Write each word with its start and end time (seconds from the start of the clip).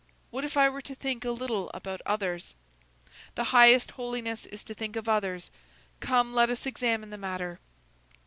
What 0.31 0.43
if 0.43 0.57
I 0.57 0.67
were 0.67 0.81
to 0.81 0.95
think 0.95 1.23
a 1.23 1.29
little 1.29 1.69
about 1.75 2.01
others? 2.07 2.55
The 3.35 3.43
highest 3.53 3.91
holiness 3.91 4.47
is 4.47 4.63
to 4.63 4.73
think 4.73 4.95
of 4.95 5.07
others; 5.07 5.51
come, 5.99 6.33
let 6.33 6.49
us 6.49 6.65
examine 6.65 7.11
the 7.11 7.19
matter. 7.19 7.59